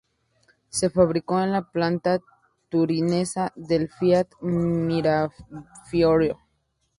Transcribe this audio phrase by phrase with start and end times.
[0.69, 2.17] Se fabricó en la planta
[2.71, 6.31] turinesa de Fiat Mirafiori.